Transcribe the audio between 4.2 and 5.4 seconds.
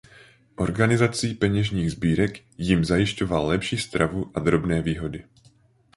a drobné výhody.